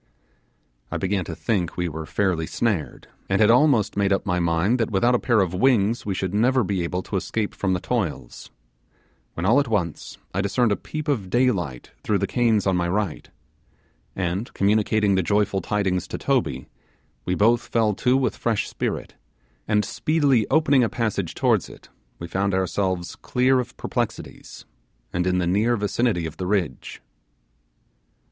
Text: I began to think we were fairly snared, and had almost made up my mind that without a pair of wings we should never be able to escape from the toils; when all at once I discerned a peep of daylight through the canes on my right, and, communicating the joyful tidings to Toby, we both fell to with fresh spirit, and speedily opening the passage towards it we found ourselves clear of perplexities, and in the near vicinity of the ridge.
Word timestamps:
I 0.89 0.97
began 0.97 1.25
to 1.25 1.35
think 1.35 1.77
we 1.77 1.87
were 1.87 2.07
fairly 2.07 2.47
snared, 2.47 3.07
and 3.29 3.39
had 3.39 3.51
almost 3.51 3.95
made 3.95 4.11
up 4.11 4.25
my 4.25 4.39
mind 4.39 4.79
that 4.79 4.89
without 4.89 5.13
a 5.13 5.19
pair 5.19 5.41
of 5.41 5.53
wings 5.53 6.07
we 6.07 6.15
should 6.15 6.33
never 6.33 6.63
be 6.63 6.81
able 6.83 7.03
to 7.03 7.17
escape 7.17 7.53
from 7.53 7.73
the 7.73 7.79
toils; 7.79 8.49
when 9.35 9.45
all 9.45 9.59
at 9.59 9.67
once 9.67 10.17
I 10.33 10.41
discerned 10.41 10.71
a 10.71 10.75
peep 10.75 11.07
of 11.07 11.29
daylight 11.29 11.91
through 12.01 12.17
the 12.17 12.25
canes 12.25 12.65
on 12.65 12.75
my 12.75 12.87
right, 12.89 13.29
and, 14.15 14.51
communicating 14.55 15.13
the 15.13 15.21
joyful 15.21 15.61
tidings 15.61 16.07
to 16.07 16.17
Toby, 16.17 16.67
we 17.25 17.35
both 17.35 17.67
fell 17.67 17.93
to 17.93 18.17
with 18.17 18.35
fresh 18.35 18.67
spirit, 18.67 19.13
and 19.67 19.85
speedily 19.85 20.47
opening 20.49 20.81
the 20.81 20.89
passage 20.89 21.35
towards 21.35 21.69
it 21.69 21.89
we 22.17 22.25
found 22.27 22.55
ourselves 22.55 23.15
clear 23.15 23.59
of 23.59 23.77
perplexities, 23.77 24.65
and 25.13 25.27
in 25.27 25.37
the 25.37 25.45
near 25.45 25.77
vicinity 25.77 26.25
of 26.25 26.37
the 26.37 26.47
ridge. 26.47 27.03